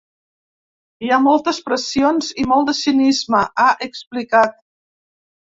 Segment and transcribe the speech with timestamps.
[1.07, 4.59] Hi ha moltes pressions i molt de cinisme, ha explicat.